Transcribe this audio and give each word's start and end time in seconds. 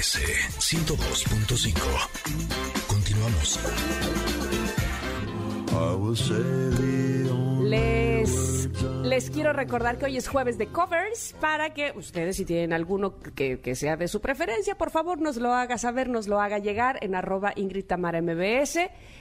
MBS 0.00 0.16
102.5. 0.58 1.76
Continuamos. 2.88 3.60
Les, 7.68 8.68
les 9.04 9.30
quiero 9.30 9.52
recordar 9.52 9.98
que 9.98 10.06
hoy 10.06 10.16
es 10.16 10.26
jueves 10.26 10.56
de 10.56 10.68
covers 10.68 11.34
para 11.38 11.74
que 11.74 11.92
ustedes, 11.94 12.38
si 12.38 12.46
tienen 12.46 12.72
alguno 12.72 13.18
que, 13.18 13.60
que 13.60 13.74
sea 13.74 13.98
de 13.98 14.08
su 14.08 14.22
preferencia, 14.22 14.74
por 14.78 14.88
favor 14.88 15.20
nos 15.20 15.36
lo 15.36 15.52
haga 15.52 15.76
saber, 15.76 16.08
nos 16.08 16.28
lo 16.28 16.40
haga 16.40 16.58
llegar 16.58 16.98
en 17.02 17.14
arroba 17.14 17.52
Ingrid 17.54 17.92
MBS 17.92 18.78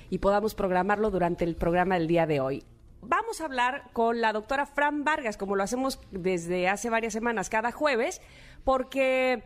y 0.09 0.19
podamos 0.19 0.55
programarlo 0.55 1.11
durante 1.11 1.43
el 1.43 1.57
programa 1.57 1.95
del 1.95 2.07
día 2.07 2.25
de 2.25 2.39
hoy. 2.39 2.63
Vamos 3.01 3.41
a 3.41 3.45
hablar 3.45 3.89
con 3.91 4.21
la 4.21 4.31
doctora 4.31 4.65
Fran 4.65 5.03
Vargas, 5.03 5.35
como 5.35 5.57
lo 5.57 5.63
hacemos 5.63 5.99
desde 6.11 6.69
hace 6.69 6.89
varias 6.89 7.11
semanas, 7.11 7.49
cada 7.49 7.73
jueves, 7.73 8.21
porque 8.63 9.43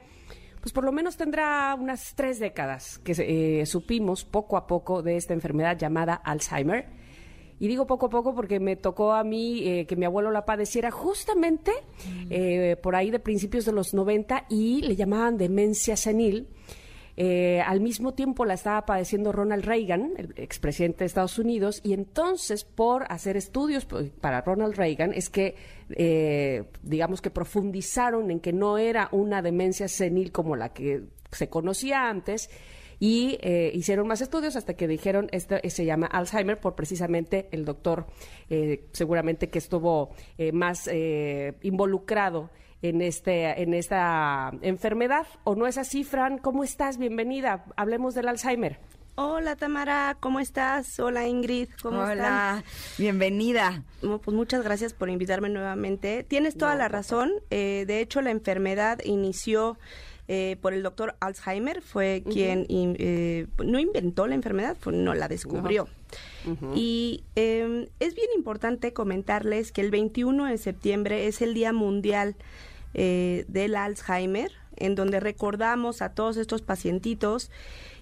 pues 0.63 0.72
por 0.72 0.85
lo 0.85 0.94
menos 0.94 1.17
tendrá 1.17 1.76
unas 1.77 2.16
tres 2.16 2.40
décadas 2.40 2.98
que 2.99 3.12
eh, 3.17 3.66
supimos 3.66 4.23
poco 4.23 4.55
a 4.55 4.66
poco 4.66 5.02
de 5.02 5.17
esta 5.17 5.34
enfermedad 5.34 5.77
llamada 5.77 6.13
Alzheimer. 6.13 6.88
Y 7.59 7.67
digo 7.67 7.86
poco 7.86 8.05
a 8.05 8.09
poco 8.09 8.34
porque 8.34 8.62
me 8.62 8.77
tocó 8.77 9.12
a 9.12 9.26
mí 9.26 9.67
eh, 9.67 9.86
que 9.86 9.98
mi 9.98 10.05
abuelo 10.05 10.31
la 10.31 10.45
padeciera 10.45 10.89
justamente 10.89 11.73
eh, 12.30 12.77
por 12.81 12.95
ahí 12.95 13.12
de 13.12 13.20
principios 13.20 13.66
de 13.66 13.73
los 13.73 13.94
90 13.94 14.45
y 14.49 14.81
le 14.84 14.95
llamaban 14.95 15.38
demencia 15.38 15.98
senil. 15.98 16.48
Eh, 17.16 17.62
al 17.62 17.80
mismo 17.80 18.13
tiempo 18.13 18.44
la 18.44 18.55
estaba 18.55 18.85
padeciendo 18.85 19.31
Ronald 19.31 19.66
Reagan, 19.66 20.13
el 20.17 20.34
expresidente 20.35 20.99
de 20.99 21.05
Estados 21.05 21.38
Unidos, 21.38 21.80
y 21.84 21.94
entonces 21.94 22.63
por 22.63 23.05
hacer 23.12 23.38
estudios 23.38 23.86
para 24.20 24.41
Ronald 24.41 24.76
Reagan 24.76 25.13
es 25.13 25.30
que, 25.30 25.55
eh, 25.89 26.63
digamos 26.81 27.22
que 27.22 27.30
profundizaron 27.30 28.31
en 28.31 28.39
que 28.39 28.52
no 28.52 28.80
era 28.80 29.09
una 29.12 29.41
demencia 29.41 29.88
senil 29.88 30.31
como 30.31 30.56
la 30.56 30.69
que 30.69 31.03
se 31.31 31.50
conocía 31.50 32.09
antes, 32.09 32.50
y 32.99 33.38
eh, 33.41 33.72
hicieron 33.73 34.08
más 34.08 34.22
estudios 34.22 34.55
hasta 34.55 34.73
que 34.75 34.88
dijeron 34.88 35.30
esto 35.31 35.55
se 35.67 35.86
llama 35.86 36.08
Alzheimer 36.08 36.59
por 36.59 36.75
precisamente 36.75 37.47
el 37.52 37.66
doctor 37.66 38.08
seguramente 38.91 39.50
que 39.50 39.58
estuvo 39.58 40.11
más 40.52 40.89
involucrado 41.61 42.52
en, 42.83 43.02
este, 43.02 43.63
en 43.63 43.73
esta 43.73 44.52
enfermedad. 44.61 45.25
¿O 45.44 45.55
no 45.55 45.66
es 45.66 45.80
así, 45.80 46.03
Fran? 46.03 46.38
¿Cómo 46.38 46.63
estás? 46.63 46.97
Bienvenida. 46.97 47.66
Hablemos 47.75 48.13
del 48.13 48.27
Alzheimer. 48.27 48.80
Hola 49.16 49.55
Tamara, 49.55 50.17
¿cómo 50.19 50.39
estás? 50.39 51.00
Hola 51.00 51.28
Ingrid, 51.28 51.69
¿cómo 51.83 52.02
Hola, 52.02 52.63
bienvenida. 52.97 53.83
pues 54.02 54.35
muchas 54.35 54.63
gracias 54.63 54.95
por 54.95 55.07
invitarme 55.07 55.50
nuevamente. 55.50 56.23
Tienes 56.23 56.57
toda 56.57 56.73
la 56.73 56.88
razón. 56.88 57.31
Eh, 57.52 57.83
de 57.85 58.00
hecho, 58.00 58.22
la 58.22 58.31
enfermedad 58.31 59.00
inició 59.03 59.78
eh, 60.29 60.57
por 60.61 60.73
el 60.73 60.83
doctor 60.83 61.16
Alzheimer, 61.19 61.81
fue 61.81 62.23
quien 62.29 62.66
eh, 62.69 63.47
no 63.63 63.77
inventó 63.77 64.25
la 64.25 64.35
enfermedad, 64.35 64.77
no 64.85 65.13
la 65.13 65.27
descubrió. 65.27 65.89
Y 66.73 67.23
em, 67.35 67.88
es 67.99 68.16
bien 68.16 68.29
importante 68.35 68.94
comentarles 68.94 69.73
que 69.73 69.81
el 69.81 69.91
21 69.91 70.45
de 70.45 70.57
septiembre 70.57 71.27
es 71.27 71.41
el 71.41 71.53
Día 71.53 71.73
Mundial 71.73 72.38
eh, 72.94 73.44
del 73.49 73.75
Alzheimer, 73.75 74.51
en 74.77 74.95
donde 74.95 75.19
recordamos 75.19 76.01
a 76.01 76.13
todos 76.13 76.38
estos 76.38 76.61
pacientitos 76.61 77.51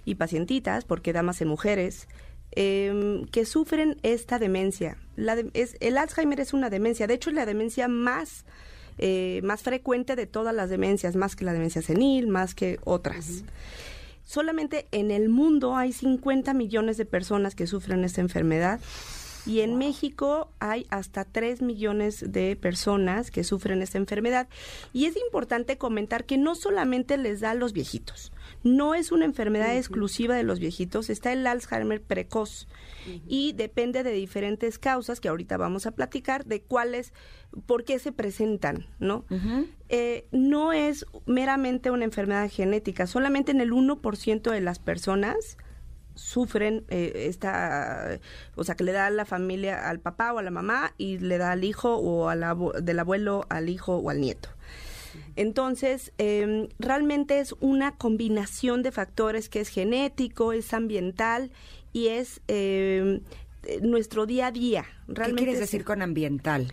y 0.05 0.15
pacientitas, 0.15 0.85
porque 0.85 1.13
damas 1.13 1.41
y 1.41 1.45
mujeres, 1.45 2.07
em, 2.51 3.25
que 3.25 3.45
sufren 3.45 3.97
esta 4.03 4.37
demencia. 4.37 4.97
La 5.15 5.37
es, 5.53 5.75
el 5.79 5.97
Alzheimer 5.97 6.39
es 6.39 6.53
una 6.53 6.69
demencia, 6.69 7.07
de 7.07 7.15
hecho 7.15 7.31
es 7.31 7.35
la 7.35 7.47
demencia 7.47 7.87
más, 7.87 8.45
eh, 9.01 9.41
más 9.43 9.63
frecuente 9.63 10.15
de 10.15 10.27
todas 10.27 10.55
las 10.55 10.69
demencias, 10.69 11.15
más 11.15 11.35
que 11.35 11.43
la 11.43 11.53
demencia 11.53 11.81
senil, 11.81 12.27
más 12.27 12.55
que 12.55 12.79
otras. 12.85 13.43
Solamente 14.23 14.87
en 14.91 15.11
el 15.11 15.27
mundo 15.27 15.75
hay 15.75 15.91
50 15.91 16.53
millones 16.53 16.97
de 16.97 17.05
personas 17.05 17.55
que 17.55 17.67
sufren 17.67 18.03
esta 18.03 18.21
enfermedad 18.21 18.79
y 19.45 19.61
en 19.61 19.77
México 19.77 20.51
hay 20.59 20.85
hasta 20.89 21.25
3 21.25 21.61
millones 21.61 22.31
de 22.31 22.55
personas 22.55 23.31
que 23.31 23.43
sufren 23.43 23.81
esta 23.81 23.97
enfermedad. 23.97 24.47
Y 24.93 25.05
es 25.05 25.17
importante 25.17 25.77
comentar 25.77 26.25
que 26.25 26.37
no 26.37 26.55
solamente 26.55 27.17
les 27.17 27.39
da 27.39 27.51
a 27.51 27.55
los 27.55 27.73
viejitos, 27.73 28.30
no 28.63 28.95
es 28.95 29.11
una 29.11 29.25
enfermedad 29.25 29.75
exclusiva 29.75 30.35
de 30.35 30.43
los 30.43 30.59
viejitos, 30.59 31.09
está 31.09 31.31
el 31.33 31.45
Alzheimer 31.47 32.01
precoz 32.01 32.67
y 33.27 33.53
depende 33.53 34.03
de 34.03 34.11
diferentes 34.11 34.77
causas 34.77 35.19
que 35.19 35.29
ahorita 35.29 35.57
vamos 35.57 35.85
a 35.87 35.91
platicar 35.91 36.45
de 36.45 36.61
cuáles, 36.61 37.13
por 37.65 37.83
qué 37.83 37.99
se 37.99 38.11
presentan, 38.11 38.85
¿no? 38.99 39.25
Eh, 39.89 40.27
no 40.31 40.73
es 40.73 41.05
meramente 41.25 41.91
una 41.91 42.05
enfermedad 42.05 42.49
genética, 42.49 43.07
solamente 43.07 43.51
en 43.51 43.61
el 43.61 43.71
1% 43.71 44.51
de 44.51 44.61
las 44.61 44.79
personas 44.79 45.57
sufren 46.13 46.85
eh, 46.89 47.27
esta, 47.27 48.19
o 48.55 48.63
sea, 48.63 48.75
que 48.75 48.83
le 48.83 48.91
da 48.91 49.07
a 49.07 49.11
la 49.11 49.25
familia 49.25 49.89
al 49.89 49.99
papá 49.99 50.33
o 50.33 50.39
a 50.39 50.43
la 50.43 50.51
mamá 50.51 50.93
y 50.97 51.17
le 51.17 51.37
da 51.37 51.51
al 51.51 51.63
hijo 51.63 51.95
o 51.95 52.29
al 52.29 52.43
del 52.83 52.99
abuelo 52.99 53.45
al 53.49 53.69
hijo 53.69 53.97
o 53.97 54.09
al 54.09 54.21
nieto. 54.21 54.49
Entonces, 55.35 56.13
em, 56.17 56.67
realmente 56.79 57.39
es 57.39 57.55
una 57.59 57.95
combinación 57.97 58.83
de 58.83 58.91
factores 58.91 59.49
que 59.49 59.61
es 59.61 59.69
genético, 59.69 60.53
es 60.53 60.73
ambiental 60.73 61.51
y 61.93 62.07
es 62.07 62.41
em, 62.47 63.21
nuestro 63.81 64.25
día 64.25 64.47
a 64.47 64.51
día. 64.51 64.85
¿Qué 65.07 65.33
quieres 65.33 65.59
decir 65.59 65.83
con 65.83 66.01
ambiental? 66.01 66.71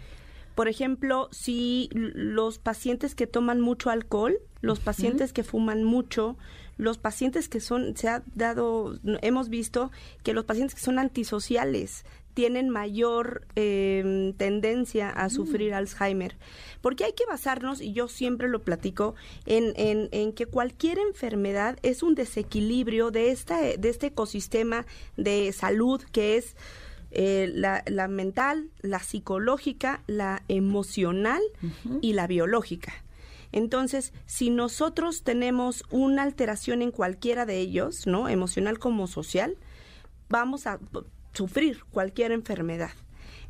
Por 0.54 0.66
ejemplo, 0.66 1.28
si 1.30 1.88
los 1.92 2.58
pacientes 2.58 3.14
que 3.14 3.28
toman 3.28 3.60
mucho 3.60 3.90
alcohol, 3.90 4.38
los 4.60 4.80
pacientes 4.80 5.32
que 5.32 5.44
fuman 5.44 5.84
mucho, 5.84 6.36
los 6.76 6.98
pacientes 6.98 7.48
que 7.48 7.60
son, 7.60 7.96
se 7.96 8.08
ha 8.08 8.22
dado, 8.34 8.98
hemos 9.22 9.48
visto 9.48 9.90
que 10.22 10.32
los 10.32 10.44
pacientes 10.44 10.74
que 10.74 10.80
son 10.80 10.98
antisociales 10.98 12.04
tienen 12.38 12.68
mayor 12.68 13.48
em, 13.56 14.32
tendencia 14.32 15.10
a 15.10 15.26
mm. 15.26 15.30
sufrir 15.30 15.74
Alzheimer. 15.74 16.36
Porque 16.80 17.04
hay 17.04 17.12
que 17.12 17.26
basarnos, 17.26 17.80
y 17.80 17.92
yo 17.92 18.06
siempre 18.06 18.48
lo 18.48 18.62
platico, 18.62 19.16
en, 19.44 19.72
en, 19.76 20.32
que 20.32 20.46
cualquier 20.46 21.00
enfermedad 21.00 21.80
es 21.82 22.04
un 22.04 22.14
desequilibrio 22.14 23.10
de, 23.10 23.32
esta, 23.32 23.60
de 23.60 23.88
este 23.88 24.06
ecosistema 24.06 24.86
de 25.16 25.52
salud 25.52 26.00
que 26.12 26.36
es 26.36 26.54
eh, 27.10 27.50
la, 27.52 27.82
la, 27.86 28.06
mental, 28.06 28.70
la 28.82 29.00
psicológica, 29.00 30.04
la 30.06 30.44
emocional 30.46 31.42
y 32.00 32.12
la 32.12 32.28
biológica. 32.28 32.92
Entonces, 33.52 34.12
si 34.26 34.50
nosotros 34.50 35.22
tenemos 35.22 35.84
una 35.90 36.22
alteración 36.22 36.82
en 36.82 36.90
cualquiera 36.90 37.46
de 37.46 37.58
ellos, 37.58 38.06
¿no? 38.06 38.28
Emocional 38.28 38.78
como 38.78 39.06
social, 39.06 39.56
vamos 40.28 40.66
a 40.66 40.78
sufrir 41.32 41.84
cualquier 41.90 42.32
enfermedad. 42.32 42.90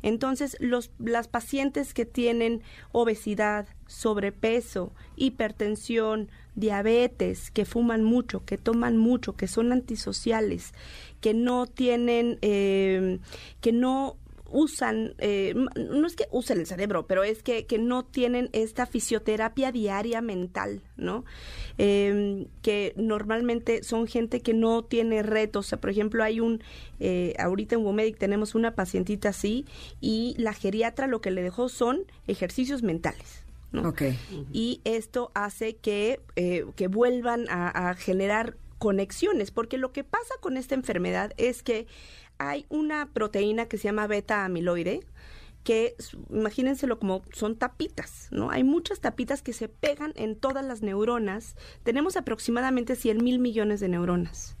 Entonces, 0.01 0.55
los, 0.59 0.91
las 0.97 1.27
pacientes 1.27 1.93
que 1.93 2.05
tienen 2.05 2.61
obesidad, 2.91 3.67
sobrepeso, 3.85 4.93
hipertensión, 5.17 6.29
diabetes, 6.55 7.51
que 7.51 7.65
fuman 7.65 8.03
mucho, 8.03 8.45
que 8.45 8.57
toman 8.57 8.97
mucho, 8.97 9.35
que 9.35 9.47
son 9.47 9.73
antisociales, 9.73 10.73
que 11.19 11.33
no 11.33 11.67
tienen, 11.67 12.37
eh, 12.41 13.19
que 13.59 13.73
no 13.73 14.15
usan, 14.51 15.15
eh, 15.19 15.53
no 15.55 16.07
es 16.07 16.15
que 16.15 16.27
usen 16.31 16.59
el 16.59 16.65
cerebro, 16.65 17.07
pero 17.07 17.23
es 17.23 17.43
que, 17.43 17.65
que 17.65 17.77
no 17.77 18.05
tienen 18.05 18.49
esta 18.53 18.85
fisioterapia 18.85 19.71
diaria 19.71 20.21
mental, 20.21 20.81
¿no? 20.97 21.25
Em, 21.77 22.47
que 22.61 22.93
normalmente 22.97 23.83
son 23.83 24.07
gente 24.07 24.41
que 24.41 24.53
no 24.53 24.83
tiene 24.83 25.23
retos. 25.23 25.67
O 25.67 25.69
sea, 25.69 25.81
por 25.81 25.89
ejemplo, 25.89 26.23
hay 26.23 26.39
un, 26.39 26.63
eh, 26.99 27.33
ahorita 27.39 27.75
en 27.75 27.85
Womedic 27.85 28.17
tenemos 28.17 28.55
una 28.55 28.75
pacientita 28.75 29.29
así 29.29 29.65
y 30.01 30.35
la 30.37 30.53
geriatra 30.53 31.07
lo 31.07 31.21
que 31.21 31.31
le 31.31 31.41
dejó 31.41 31.69
son 31.69 32.05
ejercicios 32.27 32.83
mentales. 32.83 33.45
¿no? 33.71 33.93
Y 34.51 34.81
esto 34.83 35.31
hace 35.35 35.75
que, 35.75 36.21
eh, 36.35 36.65
que 36.75 36.87
vuelvan 36.87 37.47
a, 37.49 37.89
a 37.89 37.93
generar 37.93 38.55
conexiones, 38.79 39.51
porque 39.51 39.77
lo 39.77 39.91
que 39.91 40.03
pasa 40.03 40.33
con 40.41 40.57
esta 40.57 40.73
enfermedad 40.73 41.33
es 41.37 41.61
que 41.61 41.85
hay 42.39 42.65
una 42.69 43.11
proteína 43.11 43.67
que 43.67 43.77
se 43.77 43.83
llama 43.83 44.07
beta 44.07 44.45
amiloide, 44.45 45.01
que 45.63 45.95
imagínenselo 46.31 46.97
como 46.97 47.21
son 47.33 47.57
tapitas, 47.57 48.29
¿no? 48.31 48.49
Hay 48.49 48.63
muchas 48.63 49.01
tapitas 49.01 49.41
que 49.41 49.53
se 49.53 49.67
pegan 49.67 50.13
en 50.15 50.35
todas 50.35 50.65
las 50.65 50.81
neuronas. 50.81 51.55
Tenemos 51.83 52.15
aproximadamente 52.15 52.95
100 52.95 53.23
mil 53.23 53.39
millones 53.39 53.81
de 53.81 53.89
neuronas. 53.89 54.55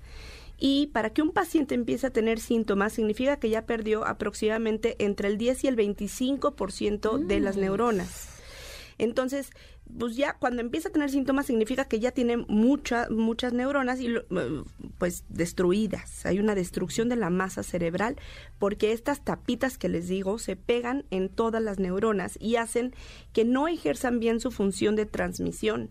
Y 0.57 0.87
para 0.87 1.11
que 1.11 1.21
un 1.21 1.31
paciente 1.31 1.73
empiece 1.73 2.07
a 2.07 2.09
tener 2.11 2.39
síntomas, 2.39 2.91
significa 2.91 3.39
que 3.39 3.49
ya 3.49 3.65
perdió 3.65 4.05
aproximadamente 4.05 4.97
entre 4.99 5.29
el 5.29 5.37
10 5.37 5.63
y 5.63 5.67
el 5.67 5.77
25% 5.77 7.25
de 7.25 7.39
las 7.39 7.55
mm. 7.55 7.61
neuronas. 7.61 8.27
Entonces, 8.97 9.51
pues 9.97 10.15
ya 10.15 10.33
cuando 10.33 10.61
empieza 10.61 10.89
a 10.89 10.91
tener 10.91 11.09
síntomas 11.09 11.47
significa 11.47 11.85
que 11.85 11.99
ya 11.99 12.11
tiene 12.11 12.37
muchas 12.37 13.09
muchas 13.09 13.53
neuronas 13.53 13.99
y 13.99 14.15
pues 14.97 15.23
destruidas. 15.29 16.25
Hay 16.25 16.39
una 16.39 16.55
destrucción 16.55 17.09
de 17.09 17.15
la 17.15 17.29
masa 17.29 17.63
cerebral 17.63 18.15
porque 18.59 18.91
estas 18.91 19.23
tapitas 19.23 19.77
que 19.77 19.89
les 19.89 20.07
digo 20.07 20.37
se 20.37 20.55
pegan 20.55 21.05
en 21.09 21.29
todas 21.29 21.61
las 21.61 21.79
neuronas 21.79 22.37
y 22.39 22.57
hacen 22.57 22.93
que 23.33 23.45
no 23.45 23.67
ejerzan 23.67 24.19
bien 24.19 24.39
su 24.39 24.51
función 24.51 24.95
de 24.95 25.05
transmisión 25.05 25.89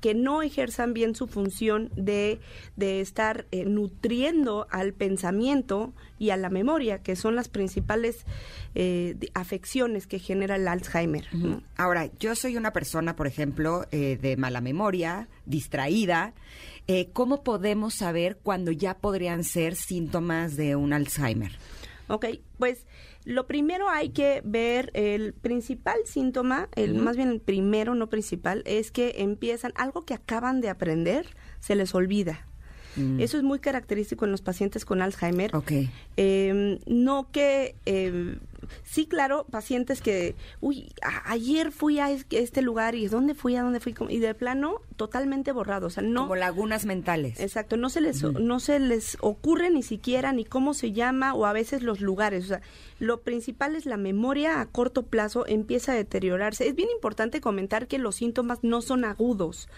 que 0.00 0.14
no 0.14 0.42
ejerzan 0.42 0.94
bien 0.94 1.14
su 1.14 1.26
función 1.26 1.90
de, 1.94 2.40
de 2.76 3.00
estar 3.00 3.46
eh, 3.50 3.64
nutriendo 3.64 4.66
al 4.70 4.92
pensamiento 4.92 5.92
y 6.18 6.30
a 6.30 6.36
la 6.36 6.50
memoria, 6.50 7.02
que 7.02 7.16
son 7.16 7.36
las 7.36 7.48
principales 7.48 8.24
eh, 8.74 9.16
afecciones 9.34 10.06
que 10.06 10.18
genera 10.18 10.56
el 10.56 10.68
Alzheimer. 10.68 11.26
Ahora, 11.76 12.10
yo 12.18 12.34
soy 12.34 12.56
una 12.56 12.72
persona, 12.72 13.16
por 13.16 13.26
ejemplo, 13.26 13.86
eh, 13.90 14.18
de 14.20 14.36
mala 14.36 14.60
memoria, 14.60 15.28
distraída. 15.46 16.34
¿Cómo 17.12 17.44
podemos 17.44 17.94
saber 17.94 18.38
cuándo 18.42 18.72
ya 18.72 18.98
podrían 18.98 19.44
ser 19.44 19.76
síntomas 19.76 20.56
de 20.56 20.74
un 20.74 20.92
Alzheimer? 20.92 21.52
Ok, 22.08 22.26
pues 22.58 22.84
lo 23.30 23.46
primero 23.46 23.88
hay 23.88 24.10
que 24.10 24.42
ver 24.44 24.90
el 24.94 25.32
principal 25.32 25.98
síntoma, 26.04 26.68
el 26.74 26.94
más 26.96 27.16
bien 27.16 27.28
el 27.28 27.40
primero, 27.40 27.94
no 27.94 28.08
principal, 28.08 28.62
es 28.66 28.90
que 28.90 29.14
empiezan 29.18 29.72
algo 29.76 30.04
que 30.04 30.14
acaban 30.14 30.60
de 30.60 30.68
aprender, 30.68 31.26
se 31.60 31.76
les 31.76 31.94
olvida. 31.94 32.46
Mm. 32.96 33.20
Eso 33.20 33.36
es 33.36 33.44
muy 33.44 33.60
característico 33.60 34.24
en 34.24 34.32
los 34.32 34.42
pacientes 34.42 34.84
con 34.84 35.00
Alzheimer. 35.00 35.54
Ok. 35.54 35.72
Em, 36.16 36.78
no 36.86 37.30
que 37.30 37.76
em, 37.86 38.40
sí, 38.82 39.06
claro, 39.06 39.46
pacientes 39.50 40.00
que, 40.00 40.34
uy, 40.60 40.92
ayer 41.24 41.72
fui 41.72 41.98
a 41.98 42.10
este 42.10 42.62
lugar 42.62 42.94
y 42.94 43.08
¿dónde 43.08 43.34
fui? 43.34 43.56
¿A 43.56 43.62
dónde 43.62 43.80
fui? 43.80 43.94
Y 44.08 44.18
de 44.18 44.34
plano, 44.34 44.80
totalmente 44.96 45.52
borrado, 45.52 45.86
o 45.86 45.90
sea, 45.90 46.02
no... 46.02 46.22
Como 46.22 46.36
lagunas 46.36 46.86
mentales. 46.86 47.40
Exacto, 47.40 47.76
no 47.76 47.90
se 47.90 48.00
les, 48.00 48.22
no 48.22 48.60
se 48.60 48.78
les 48.78 49.16
ocurre 49.20 49.70
ni 49.70 49.82
siquiera 49.82 50.32
ni 50.32 50.44
cómo 50.44 50.74
se 50.74 50.92
llama 50.92 51.34
o 51.34 51.46
a 51.46 51.52
veces 51.52 51.82
los 51.82 52.00
lugares, 52.00 52.44
o 52.44 52.48
sea, 52.48 52.60
lo 52.98 53.22
principal 53.22 53.76
es 53.76 53.86
la 53.86 53.96
memoria 53.96 54.60
a 54.60 54.66
corto 54.66 55.06
plazo 55.06 55.46
empieza 55.46 55.92
a 55.92 55.94
deteriorarse. 55.94 56.68
Es 56.68 56.74
bien 56.74 56.90
importante 56.90 57.40
comentar 57.40 57.86
que 57.86 57.98
los 57.98 58.16
síntomas 58.16 58.58
no 58.62 58.82
son 58.82 59.04
agudos, 59.04 59.68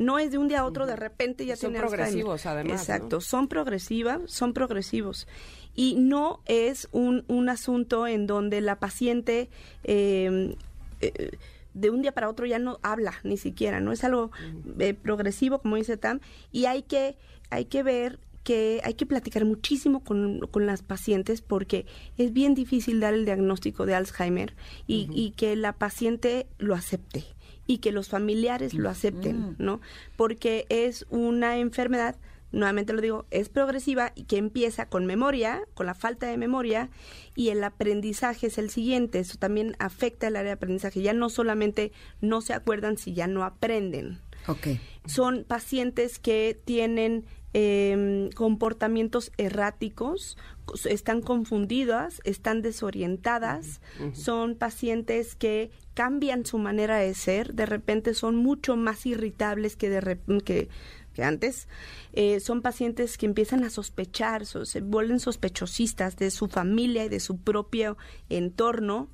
no 0.00 0.18
es 0.18 0.30
de 0.32 0.38
un 0.38 0.48
día 0.48 0.60
a 0.60 0.64
otro 0.64 0.86
de 0.86 0.96
repente 0.96 1.44
ya 1.44 1.56
son 1.56 1.74
progresivos 1.74 2.46
además 2.46 2.80
exacto 2.80 3.20
son 3.20 3.46
progresivas 3.48 4.20
son 4.26 4.52
progresivos. 4.52 5.26
Y 5.74 5.94
no 5.94 6.40
es 6.46 6.88
un, 6.90 7.24
un 7.28 7.48
asunto 7.48 8.06
en 8.06 8.26
donde 8.26 8.60
la 8.60 8.78
paciente 8.80 9.48
em, 9.84 10.54
eh, 11.00 11.30
de 11.74 11.90
un 11.90 12.02
día 12.02 12.12
para 12.12 12.28
otro 12.28 12.46
ya 12.46 12.58
no 12.58 12.78
habla 12.82 13.14
ni 13.22 13.36
siquiera, 13.36 13.80
no 13.80 13.92
es 13.92 14.02
algo 14.02 14.30
eh, 14.78 14.94
progresivo 14.94 15.60
como 15.60 15.76
dice 15.76 15.96
Tam 15.96 16.20
y 16.50 16.64
hay 16.64 16.82
que 16.82 17.16
hay 17.50 17.66
que 17.66 17.82
ver 17.82 18.18
que 18.42 18.80
hay 18.84 18.94
que 18.94 19.06
platicar 19.06 19.44
muchísimo 19.44 20.02
con, 20.02 20.40
con, 20.50 20.66
las 20.66 20.82
pacientes 20.82 21.42
porque 21.42 21.84
es 22.16 22.32
bien 22.32 22.54
difícil 22.54 22.98
dar 22.98 23.12
el 23.12 23.26
diagnóstico 23.26 23.84
de 23.84 23.94
Alzheimer 23.94 24.54
y, 24.86 25.08
y 25.12 25.32
que 25.32 25.54
la 25.56 25.74
paciente 25.74 26.46
lo 26.58 26.74
acepte 26.74 27.24
y 27.70 27.78
que 27.78 27.92
los 27.92 28.08
familiares 28.08 28.74
lo 28.74 28.90
acepten, 28.90 29.54
¿no? 29.58 29.80
Porque 30.16 30.66
es 30.70 31.06
una 31.08 31.58
enfermedad 31.58 32.16
nuevamente 32.50 32.92
lo 32.92 33.00
digo, 33.00 33.26
es 33.30 33.48
progresiva 33.48 34.10
y 34.16 34.24
que 34.24 34.36
empieza 34.36 34.86
con 34.86 35.06
memoria, 35.06 35.62
con 35.74 35.86
la 35.86 35.94
falta 35.94 36.26
de 36.26 36.36
memoria, 36.36 36.90
y 37.36 37.50
el 37.50 37.62
aprendizaje 37.62 38.48
es 38.48 38.58
el 38.58 38.70
siguiente. 38.70 39.20
Eso 39.20 39.38
también 39.38 39.76
afecta 39.78 40.26
el 40.26 40.34
área 40.34 40.48
de 40.48 40.54
aprendizaje. 40.54 41.00
Ya 41.00 41.12
no 41.12 41.30
solamente 41.30 41.92
no 42.20 42.40
se 42.40 42.52
acuerdan 42.52 42.98
si 42.98 43.14
ya 43.14 43.28
no 43.28 43.44
aprenden. 43.44 44.18
Okay. 44.46 44.80
Son 45.06 45.44
pacientes 45.44 46.18
que 46.18 46.60
tienen 46.64 47.24
em, 47.52 48.30
comportamientos 48.30 49.32
erráticos, 49.38 50.36
están 50.84 51.20
confundidas, 51.20 52.20
están 52.24 52.62
desorientadas, 52.62 53.80
son 54.12 54.54
pacientes 54.54 55.34
que 55.34 55.70
cambian 55.94 56.46
su 56.46 56.58
manera 56.58 56.98
de 56.98 57.12
ser, 57.14 57.54
de 57.54 57.66
repente 57.66 58.14
son 58.14 58.36
mucho 58.36 58.76
más 58.76 59.04
irritables 59.04 59.76
que 59.76 59.90
de 59.90 60.18
que 60.44 60.68
que 61.12 61.24
antes, 61.24 61.68
eh, 62.12 62.40
son 62.40 62.62
pacientes 62.62 63.18
que 63.18 63.26
empiezan 63.26 63.64
a 63.64 63.70
sospechar, 63.70 64.46
se 64.46 64.80
vuelven 64.80 65.20
sospechosistas 65.20 66.16
de 66.16 66.30
su 66.30 66.48
familia 66.48 67.04
y 67.04 67.08
de 67.08 67.20
su 67.20 67.38
propio 67.38 67.96
entorno. 68.28 69.08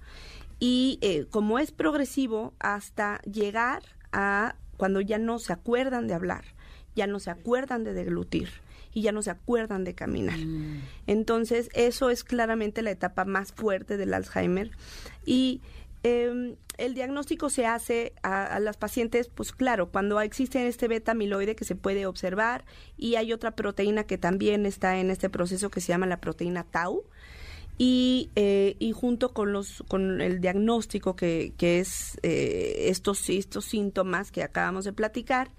Y 0.58 0.98
eh, 1.02 1.26
como 1.30 1.58
es 1.58 1.70
progresivo, 1.70 2.54
hasta 2.58 3.20
llegar 3.22 3.82
a 4.12 4.56
cuando 4.76 5.00
ya 5.00 5.18
no 5.18 5.38
se 5.38 5.52
acuerdan 5.52 6.06
de 6.06 6.14
hablar, 6.14 6.44
ya 6.94 7.06
no 7.06 7.20
se 7.20 7.30
acuerdan 7.30 7.84
de 7.84 7.92
deglutir 7.92 8.48
y 8.92 9.02
ya 9.02 9.12
no 9.12 9.22
se 9.22 9.30
acuerdan 9.30 9.84
de 9.84 9.94
caminar. 9.94 10.38
Mm. 10.38 10.82
Entonces, 11.06 11.68
eso 11.74 12.10
es 12.10 12.24
claramente 12.24 12.82
la 12.82 12.90
etapa 12.90 13.24
más 13.24 13.52
fuerte 13.52 13.96
del 13.96 14.14
Alzheimer. 14.14 14.70
Y 15.24 15.60
eh, 16.02 16.56
el 16.78 16.94
diagnóstico 16.94 17.50
se 17.50 17.66
hace 17.66 18.12
a, 18.22 18.60
las 18.60 18.76
pacientes, 18.76 19.28
pues 19.28 19.52
claro, 19.52 19.90
cuando 19.90 20.20
existe 20.20 20.66
este 20.68 20.88
beta 20.88 21.12
amiloide 21.12 21.56
que 21.56 21.64
se 21.64 21.74
puede 21.74 22.06
observar 22.06 22.64
y 22.96 23.16
hay 23.16 23.32
otra 23.32 23.56
proteína 23.56 24.04
que 24.04 24.18
también 24.18 24.66
está 24.66 24.98
en 24.98 25.10
este 25.10 25.30
proceso 25.30 25.70
que 25.70 25.80
se 25.80 25.88
llama 25.88 26.06
la 26.06 26.20
proteína 26.20 26.64
tau. 26.64 27.04
Y, 27.78 28.30
eh, 28.36 28.76
y 28.78 28.92
junto 28.92 29.34
con 29.34 29.52
los 29.52 29.84
con 29.88 30.22
el 30.22 30.40
diagnóstico 30.40 31.14
que, 31.14 31.52
que 31.58 31.78
es 31.80 32.18
eh, 32.22 32.86
estos, 32.88 33.28
estos 33.28 33.66
síntomas 33.66 34.32
que 34.32 34.42
acabamos 34.42 34.84
de 34.84 34.92
platicar. 34.92 35.50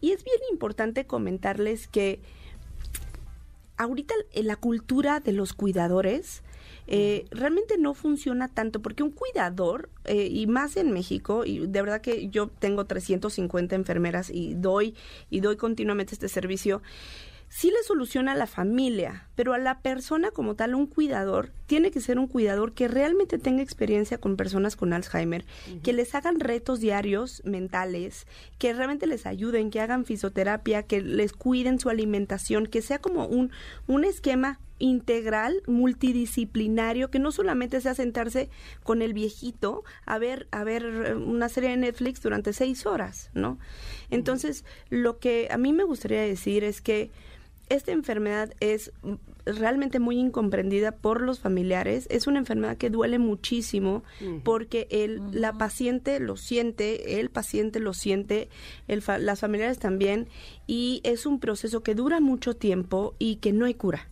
Y 0.00 0.10
es 0.10 0.24
bien 0.24 0.38
importante 0.50 1.06
comentarles 1.06 1.86
que 1.86 2.20
ahorita 3.76 4.14
en 4.32 4.46
la 4.46 4.56
cultura 4.56 5.20
de 5.20 5.32
los 5.32 5.52
cuidadores 5.52 6.42
eh, 6.88 7.26
realmente 7.30 7.78
no 7.78 7.94
funciona 7.94 8.48
tanto 8.48 8.82
porque 8.82 9.02
un 9.02 9.12
cuidador, 9.12 9.88
eh, 10.04 10.28
y 10.30 10.46
más 10.46 10.76
en 10.76 10.90
México, 10.90 11.44
y 11.44 11.66
de 11.66 11.80
verdad 11.80 12.00
que 12.00 12.28
yo 12.28 12.48
tengo 12.48 12.84
350 12.86 13.74
enfermeras 13.76 14.30
y 14.30 14.54
doy, 14.54 14.94
y 15.30 15.40
doy 15.40 15.56
continuamente 15.56 16.14
este 16.14 16.28
servicio, 16.28 16.82
sí 17.52 17.70
le 17.70 17.82
soluciona 17.82 18.32
a 18.32 18.34
la 18.34 18.46
familia, 18.46 19.28
pero 19.34 19.52
a 19.52 19.58
la 19.58 19.80
persona 19.80 20.30
como 20.30 20.54
tal, 20.54 20.74
un 20.74 20.86
cuidador, 20.86 21.52
tiene 21.66 21.90
que 21.90 22.00
ser 22.00 22.18
un 22.18 22.26
cuidador 22.26 22.72
que 22.72 22.88
realmente 22.88 23.38
tenga 23.38 23.62
experiencia 23.62 24.16
con 24.16 24.38
personas 24.38 24.74
con 24.74 24.94
Alzheimer, 24.94 25.44
que 25.82 25.92
les 25.92 26.14
hagan 26.14 26.40
retos 26.40 26.80
diarios 26.80 27.42
mentales, 27.44 28.26
que 28.58 28.72
realmente 28.72 29.06
les 29.06 29.26
ayuden, 29.26 29.70
que 29.70 29.82
hagan 29.82 30.06
fisioterapia, 30.06 30.84
que 30.84 31.02
les 31.02 31.34
cuiden 31.34 31.78
su 31.78 31.90
alimentación, 31.90 32.66
que 32.66 32.80
sea 32.80 33.00
como 33.00 33.26
un, 33.26 33.50
un 33.86 34.06
esquema 34.06 34.58
integral, 34.78 35.62
multidisciplinario, 35.66 37.10
que 37.10 37.18
no 37.18 37.32
solamente 37.32 37.82
sea 37.82 37.94
sentarse 37.94 38.48
con 38.82 39.02
el 39.02 39.12
viejito 39.12 39.84
a 40.06 40.16
ver, 40.16 40.48
a 40.52 40.64
ver 40.64 41.16
una 41.18 41.50
serie 41.50 41.68
de 41.68 41.76
Netflix 41.76 42.22
durante 42.22 42.54
seis 42.54 42.86
horas, 42.86 43.30
¿no? 43.34 43.58
Entonces, 44.08 44.64
lo 44.88 45.18
que 45.18 45.48
a 45.50 45.58
mí 45.58 45.74
me 45.74 45.84
gustaría 45.84 46.22
decir 46.22 46.64
es 46.64 46.80
que 46.80 47.10
esta 47.68 47.92
enfermedad 47.92 48.52
es 48.60 48.92
realmente 49.44 49.98
muy 49.98 50.18
incomprendida 50.18 50.92
por 50.92 51.20
los 51.20 51.40
familiares. 51.40 52.06
Es 52.10 52.26
una 52.26 52.38
enfermedad 52.38 52.76
que 52.76 52.90
duele 52.90 53.18
muchísimo 53.18 54.04
porque 54.44 54.86
el, 54.90 55.22
la 55.32 55.54
paciente 55.54 56.20
lo 56.20 56.36
siente, 56.36 57.20
el 57.20 57.30
paciente 57.30 57.80
lo 57.80 57.94
siente, 57.94 58.48
el 58.88 59.02
las 59.18 59.40
familiares 59.40 59.78
también, 59.78 60.28
y 60.66 61.00
es 61.04 61.26
un 61.26 61.40
proceso 61.40 61.82
que 61.82 61.94
dura 61.94 62.20
mucho 62.20 62.54
tiempo 62.54 63.14
y 63.18 63.36
que 63.36 63.52
no 63.52 63.64
hay 63.64 63.74
cura. 63.74 64.11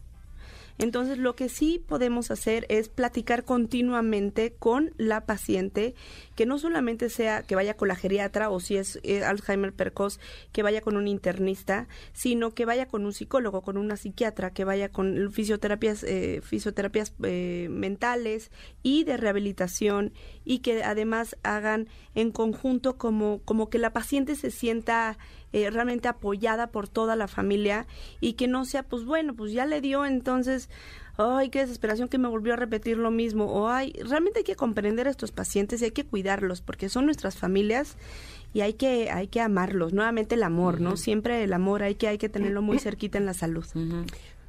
Entonces, 0.81 1.19
lo 1.19 1.37
que 1.37 1.51
sí 1.51 1.85
podemos 1.87 2.31
hacer 2.31 2.65
es 2.71 2.89
platicar 2.89 3.45
continuamente 3.45 4.55
con 4.59 4.95
la 4.97 5.27
paciente, 5.27 5.95
que 6.37 6.47
no 6.47 6.59
solamente 6.59 7.11
sea 7.11 7.43
que 7.43 7.55
vaya 7.55 7.77
con 7.77 7.89
la 7.89 7.97
geriatra 7.97 8.49
o 8.49 8.61
si 8.61 8.79
es 8.79 8.99
eh, 9.03 9.23
Alzheimer 9.23 9.75
precoz, 9.75 10.19
que 10.53 10.63
vaya 10.63 10.81
con 10.81 10.97
un 10.97 11.07
internista, 11.07 11.87
sino 12.15 12.55
que 12.55 12.65
vaya 12.65 12.89
con 12.89 13.05
un 13.05 13.13
psicólogo, 13.13 13.61
con 13.61 13.77
una 13.77 13.99
psiquiatra, 13.99 14.55
que 14.55 14.65
vaya 14.65 14.89
con 14.89 15.31
fisioterapias, 15.31 16.03
eh, 16.03 16.41
fisioterapias 16.43 17.13
eh, 17.25 17.69
mentales 17.71 18.51
y 18.83 19.05
de 19.05 19.19
rehabilitación 19.19 20.15
y 20.47 20.61
que 20.61 20.83
además 20.83 21.37
hagan 21.43 21.89
en 22.15 22.31
conjunto 22.31 22.97
como, 22.97 23.43
como 23.45 23.69
que 23.69 23.79
la 23.79 23.93
paciente 23.93 24.35
se 24.35 24.51
sienta 24.51 25.19
eh, 25.53 25.71
realmente 25.71 26.09
apoyada 26.09 26.69
por 26.69 26.89
toda 26.89 27.17
la 27.17 27.29
familia 27.29 27.87
y 28.21 28.35
que 28.35 28.49
no 28.49 28.65
sea, 28.65 28.83
pues 28.83 29.05
bueno, 29.05 29.35
pues 29.35 29.53
ya 29.53 29.67
le 29.67 29.81
dio, 29.81 30.05
entonces, 30.05 30.71
ay, 31.17 31.51
qué 31.51 31.61
desesperación 31.61 32.09
que 32.09 32.19
me 32.19 32.29
volvió 32.29 32.55
a 32.55 32.57
repetir 32.57 32.97
lo 32.97 33.11
mismo, 33.11 33.47
o 33.47 33.69
ay, 33.69 33.93
realmente 34.05 34.41
hay 34.41 34.45
que 34.45 34.57
comprender 34.57 35.07
a 35.07 35.11
estos 35.11 35.33
pacientes 35.33 35.83
y 35.83 35.87
hay 35.87 35.91
que 35.91 36.05
cuidarlos 36.05 36.61
porque 36.61 36.89
son 36.89 37.07
nuestras 37.07 37.37
familias 37.37 37.97
y 38.53 38.63
hay 38.63 38.75
que 38.75 39.11
hay 39.11 39.29
que 39.29 39.41
amarlos. 39.41 39.93
Nuevamente 39.93 40.35
el 40.35 40.43
amor 40.43 40.81
no 40.81 40.97
siempre 40.97 41.45
el 41.45 41.53
amor 41.53 41.83
hay 41.83 41.95
que 41.95 42.09
hay 42.09 42.19
que 42.19 42.29
tenerlo 42.29 42.63
muy 42.63 42.79
cerquita 42.79 43.19
en 43.19 43.27
la 43.27 43.35
salud 43.35 43.65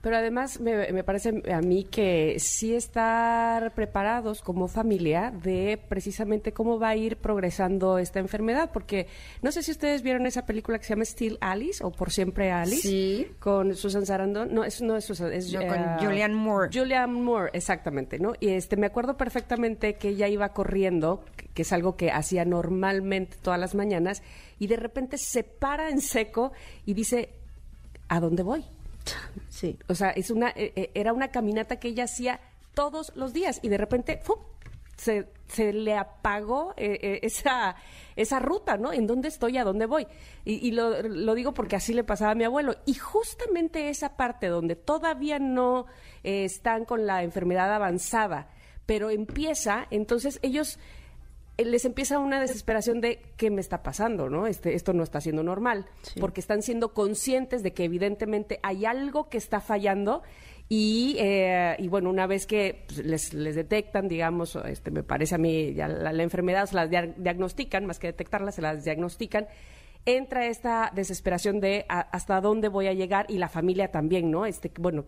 Pero 0.02 0.18
además 0.18 0.60
me, 0.60 0.92
me, 0.92 1.04
parece 1.04 1.44
a 1.52 1.62
mí 1.62 1.84
que 1.84 2.38
sí 2.40 2.74
estar 2.74 3.74
preparados 3.76 4.42
como 4.42 4.68
familia 4.68 5.32
de 5.32 5.80
precisamente 5.90 6.54
cómo 6.54 6.80
va 6.80 6.90
a 6.90 6.96
ir 6.96 7.18
progresando 7.18 8.00
esta 8.00 8.20
enfermedad, 8.20 8.72
porque 8.74 9.08
no 9.44 9.52
sé 9.52 9.62
si 9.62 9.70
ustedes 9.70 10.02
vieron 10.02 10.26
esa 10.26 10.46
película 10.48 10.80
que 10.80 10.86
se 10.86 10.94
llama 10.94 11.06
Still 11.06 11.38
Alice 11.40 11.84
o 11.84 11.92
Por 11.92 12.12
Siempre 12.12 12.52
Alice, 12.52 12.82
sí. 12.82 13.28
con 13.40 13.76
Susan 13.76 14.06
Sarandon, 14.08 14.52
no, 14.52 14.64
es, 14.64 14.82
no 14.82 14.98
es 14.98 15.06
Susan, 15.06 15.32
es 15.32 15.54
con 15.54 15.68
uh, 15.68 16.00
Julianne 16.00 16.36
Moore. 16.36 16.70
Julianne 16.74 17.14
Moore, 17.14 17.52
exactamente, 17.54 18.18
¿no? 18.18 18.34
Y 18.40 18.50
este 18.50 18.78
me 18.78 18.88
acuerdo 18.88 19.18
perfectamente 19.18 19.94
que 19.96 20.10
ella 20.10 20.28
iba 20.28 20.50
corriendo, 20.50 21.24
que 21.54 21.62
es 21.62 21.72
algo 21.74 21.96
que 21.96 22.10
hacía 22.10 22.44
normalmente 22.44 23.38
todas 23.40 23.60
las 23.60 23.76
mañanas, 23.76 24.24
y 24.58 24.66
de 24.66 24.78
repente 24.78 25.20
se 25.20 25.44
para 25.44 25.90
en 25.90 26.02
seco 26.02 26.54
y 26.88 26.96
dice, 26.96 27.30
¿a 28.08 28.20
dónde 28.20 28.42
voy? 28.42 28.66
Sí. 29.50 29.78
O 29.88 29.96
sea, 29.96 30.10
es 30.12 30.32
una, 30.32 30.50
eh, 30.50 30.74
eh, 30.76 30.92
era 30.94 31.14
una 31.14 31.30
caminata 31.30 31.80
que 31.80 31.90
ella 31.90 32.06
hacía 32.06 32.40
todos 32.74 33.12
los 33.16 33.34
días 33.34 33.60
y 33.62 33.70
de 33.70 33.78
repente. 33.78 34.22
Se, 34.98 35.30
se, 35.48 35.74
le 35.74 35.96
apagó 35.98 36.76
eh, 36.78 37.22
esa, 37.24 37.76
esa 38.16 38.38
ruta, 38.38 38.78
¿no? 38.78 38.94
¿En 38.94 39.08
dónde 39.08 39.30
estoy? 39.30 39.58
¿A 39.58 39.64
dónde 39.64 39.88
voy? 39.88 40.06
Y, 40.46 40.68
y 40.68 40.72
lo, 40.74 41.02
lo, 41.02 41.34
digo 41.34 41.56
porque 41.56 41.76
así 41.76 41.92
le 41.92 42.04
pasaba 42.04 42.32
a 42.32 42.36
mi 42.36 42.44
abuelo. 42.44 42.76
Y 42.86 42.94
justamente 42.94 43.90
esa 43.90 44.16
parte 44.16 44.46
donde 44.46 44.76
todavía 44.76 45.40
no 45.40 45.88
están 46.22 46.86
con 46.86 47.08
la 47.08 47.24
enfermedad 47.24 47.74
avanzada, 47.74 48.50
pero 48.86 49.10
empieza, 49.10 49.88
entonces 49.90 50.38
ellos 50.44 50.78
les 51.66 51.86
empieza 51.86 52.20
una 52.20 52.40
desesperación 52.40 53.02
de 53.02 53.22
qué 53.38 53.50
me 53.50 53.62
está 53.62 53.84
pasando, 53.84 54.30
¿no? 54.30 54.48
Este, 54.48 54.74
esto 54.74 54.94
no 54.94 55.04
está 55.04 55.22
siendo 55.22 55.44
normal, 55.44 55.86
porque 56.20 56.40
están 56.40 56.62
siendo 56.62 56.94
conscientes 56.94 57.64
de 57.64 57.74
que 57.74 57.84
evidentemente 57.84 58.60
hay 58.64 58.86
algo 58.86 59.30
que 59.30 59.38
está 59.38 59.60
fallando 59.60 60.24
y, 60.70 61.16
eh, 61.20 61.76
y 61.80 61.88
bueno, 61.90 62.10
una 62.10 62.28
vez 62.28 62.48
que 62.48 62.84
pues, 62.88 63.06
les, 63.06 63.34
les, 63.34 63.56
detectan, 63.56 64.08
digamos, 64.08 64.56
este, 64.56 64.90
me 64.90 65.04
parece 65.04 65.36
a 65.36 65.38
mí, 65.38 65.74
ya 65.74 65.88
la, 65.88 66.14
la 66.14 66.24
enfermedad 66.24 66.66
se 66.66 66.76
la 66.76 66.88
diagnostican, 66.88 67.86
más 67.86 68.00
que 68.00 68.08
detectarla, 68.08 68.52
se 68.52 68.62
las 68.62 68.86
diagnostican, 68.86 69.48
entra 70.06 70.48
esta 70.48 70.92
desesperación 70.96 71.60
de 71.60 71.86
hasta 71.90 72.42
dónde 72.42 72.70
voy 72.70 72.88
a 72.88 72.94
llegar 72.94 73.26
y 73.30 73.38
la 73.38 73.50
familia 73.50 73.92
también, 73.92 74.32
¿no? 74.32 74.46
Este, 74.46 74.72
bueno, 74.80 75.06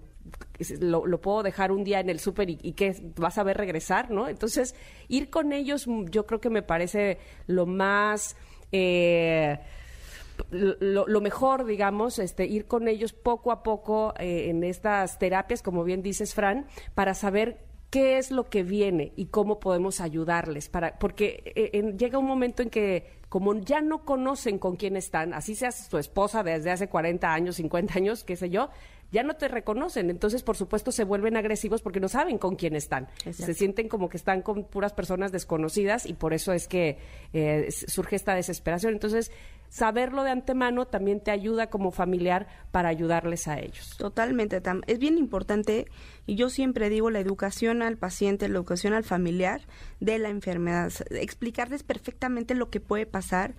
lo, 0.79 1.21
puedo 1.21 1.43
dejar 1.43 1.71
un 1.71 1.83
día 1.83 1.99
en 1.99 2.09
el 2.09 2.19
súper 2.19 2.49
y, 2.49 2.59
y 2.61 2.73
que 2.73 2.95
vas 3.17 3.37
a 3.37 3.43
ver 3.43 3.57
regresar, 3.57 4.11
¿no? 4.11 4.27
Entonces, 4.27 4.75
ir 5.07 5.29
con 5.29 5.53
ellos 5.53 5.87
mm, 5.87 6.05
yo 6.05 6.25
creo 6.25 6.39
que 6.39 6.49
me 6.49 6.61
parece 6.61 7.17
lo 7.47 7.65
más... 7.65 8.35
Eh, 8.71 9.59
lo, 10.49 11.07
lo, 11.07 11.21
mejor, 11.21 11.65
digamos, 11.65 12.17
este, 12.17 12.45
ir 12.45 12.65
con 12.65 12.87
ellos 12.87 13.13
poco 13.13 13.51
a 13.51 13.61
poco 13.61 14.13
eh, 14.17 14.49
en 14.49 14.63
estas 14.63 15.19
terapias, 15.19 15.61
como 15.61 15.83
bien 15.83 16.01
dices, 16.01 16.33
Fran, 16.33 16.65
para 16.95 17.13
saber 17.13 17.59
qué 17.91 18.17
es 18.17 18.31
lo 18.31 18.49
que 18.49 18.63
viene 18.63 19.13
y 19.15 19.27
cómo 19.27 19.59
podemos 19.59 20.01
ayudarles, 20.01 20.69
para, 20.69 20.97
porque 20.97 21.53
eh, 21.55 21.93
llega 21.95 22.17
un 22.17 22.25
momento 22.25 22.63
en 22.63 22.71
que 22.71 23.21
como 23.29 23.55
ya 23.55 23.81
no 23.81 24.03
conocen 24.05 24.57
con 24.57 24.75
quién 24.75 24.95
están, 24.95 25.33
así 25.33 25.53
seas 25.53 25.89
tu 25.89 25.99
esposa 25.99 26.41
desde 26.41 26.71
hace 26.71 26.87
40 26.89 27.31
años, 27.31 27.57
50 27.57 27.93
años, 27.95 28.23
qué 28.23 28.35
sé 28.35 28.49
yo, 28.49 28.69
ya 29.13 29.21
no 29.21 29.35
te 29.35 29.47
reconocen. 29.47 30.09
Entonces, 30.09 30.41
por 30.41 30.57
supuesto, 30.57 30.91
se 30.91 31.03
vuelven 31.03 31.37
agresivos 31.37 31.83
porque 31.83 31.99
no 31.99 32.09
saben 32.09 32.39
con 32.39 32.55
quién 32.55 32.75
están. 32.75 33.07
Se 33.31 33.53
sienten 33.53 33.87
como 33.87 34.09
que 34.09 34.17
están 34.17 34.41
con 34.41 34.63
puras 34.63 34.91
personas 34.91 35.31
desconocidas 35.31 36.07
y 36.07 36.13
por 36.13 36.33
eso 36.33 36.51
es 36.51 36.67
que 36.67 36.97
eh, 37.31 37.69
surge 37.71 38.15
esta 38.15 38.33
desesperación. 38.33 38.93
Entonces, 38.93 39.31
saberlo 39.69 40.23
de 40.23 40.31
antemano 40.31 40.87
también 40.87 41.19
te 41.19 41.29
ayuda 41.29 41.69
como 41.69 41.91
familiar 41.91 42.47
para 42.71 42.89
ayudarles 42.89 43.47
a 43.47 43.59
ellos. 43.59 43.95
Totalmente, 43.97 44.59
es 44.87 44.97
bien 44.97 45.19
importante 45.19 45.85
y 46.25 46.35
yo 46.35 46.49
siempre 46.49 46.89
digo 46.89 47.11
la 47.11 47.19
educación 47.19 47.83
al 47.83 47.97
paciente, 47.97 48.47
la 48.47 48.55
educación 48.55 48.93
al 48.93 49.03
familiar 49.03 49.61
de 49.99 50.17
la 50.17 50.29
enfermedad, 50.29 50.91
explicarles 51.11 51.83
perfectamente 51.83 52.55
lo 52.55 52.71
que 52.71 52.79
puede 52.79 53.05
pasar 53.05 53.53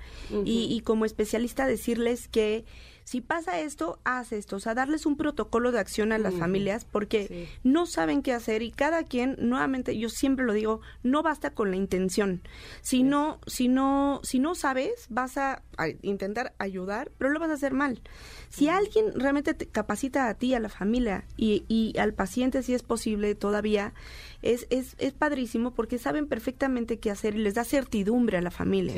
y, 0.44 0.66
y 0.68 0.80
como 0.80 1.04
especialista 1.04 1.64
decirles 1.66 2.26
que 2.26 2.64
si 3.04 3.20
pasa 3.20 3.60
esto, 3.60 4.00
haz 4.04 4.32
esto, 4.32 4.56
o 4.56 4.60
sea, 4.60 4.74
darles 4.74 5.04
un 5.04 5.16
protocolo 5.16 5.72
de 5.72 5.78
acción 5.78 6.10
a 6.12 6.18
las 6.18 6.34
familias 6.34 6.86
porque 6.86 7.48
no 7.62 7.84
saben 7.84 8.22
qué 8.22 8.32
hacer 8.32 8.62
y 8.62 8.70
cada 8.70 9.04
quien, 9.04 9.36
nuevamente, 9.38 9.98
yo 9.98 10.08
siempre 10.08 10.46
lo 10.46 10.54
digo, 10.54 10.80
no 11.02 11.22
basta 11.22 11.50
con 11.50 11.70
la 11.70 11.76
intención. 11.76 12.40
Si 12.80 13.02
no, 13.02 13.40
si 13.46 13.68
no, 13.68 14.20
si 14.22 14.38
no 14.38 14.54
sabes, 14.54 15.06
vas 15.10 15.36
a, 15.36 15.62
intentar 16.02 16.54
ayudar, 16.58 17.10
pero 17.18 17.30
lo 17.30 17.40
vas 17.40 17.50
a 17.50 17.54
hacer 17.54 17.74
mal. 17.74 18.00
Si 18.48 18.68
alguien 18.68 19.12
realmente 19.14 19.52
te 19.52 19.66
capacita 19.66 20.28
a 20.28 20.34
ti, 20.34 20.54
a 20.54 20.60
la 20.60 20.68
familia 20.68 21.26
y, 21.36 21.64
y 21.68 21.98
al 21.98 22.14
paciente, 22.14 22.62
si 22.62 22.74
es 22.74 22.82
posible 22.82 23.34
todavía, 23.34 23.92
es, 24.40 24.66
es, 24.70 24.94
es 24.98 25.12
padrísimo 25.12 25.74
porque 25.74 25.98
saben 25.98 26.26
perfectamente 26.26 26.98
qué 26.98 27.10
hacer 27.10 27.34
y 27.34 27.38
les 27.38 27.54
da 27.54 27.64
certidumbre 27.64 28.38
a 28.38 28.40
la 28.40 28.50
familia. 28.50 28.94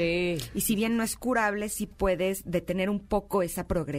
Y 0.55 0.61
si 0.61 0.77
bien 0.77 0.97
no 0.97 1.03
es 1.03 1.17
curable, 1.17 1.69
sí 1.71 1.87
puedes 1.87 2.43
detener 2.45 2.91
un 2.91 3.01
poco 3.01 3.43
esa 3.43 3.67
progresión. 3.67 3.96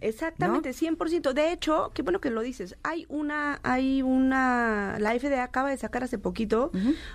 Exactamente, 0.00 0.70
100%. 0.70 1.32
De 1.32 1.52
hecho, 1.52 1.90
qué 1.94 2.02
bueno 2.02 2.20
que 2.20 2.30
lo 2.30 2.40
dices. 2.42 2.76
Hay 2.82 3.06
una, 3.08 3.60
hay 3.62 4.02
una, 4.02 4.96
la 4.98 5.18
FDA 5.18 5.42
acaba 5.42 5.70
de 5.70 5.76
sacar 5.76 6.04
hace 6.04 6.18
poquito 6.18 6.70